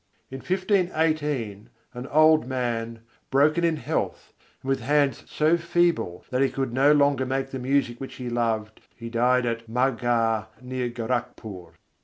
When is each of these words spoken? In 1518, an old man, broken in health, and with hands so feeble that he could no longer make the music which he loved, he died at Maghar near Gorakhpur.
In 0.31 0.39
1518, 0.39 1.69
an 1.93 2.07
old 2.07 2.47
man, 2.47 3.01
broken 3.29 3.63
in 3.63 3.75
health, 3.75 4.33
and 4.63 4.69
with 4.69 4.79
hands 4.79 5.23
so 5.27 5.57
feeble 5.57 6.25
that 6.31 6.41
he 6.41 6.49
could 6.49 6.73
no 6.73 6.91
longer 6.91 7.23
make 7.23 7.51
the 7.51 7.59
music 7.59 8.01
which 8.01 8.15
he 8.15 8.27
loved, 8.27 8.81
he 8.95 9.11
died 9.11 9.45
at 9.45 9.69
Maghar 9.69 10.47
near 10.59 10.89
Gorakhpur. 10.89 11.73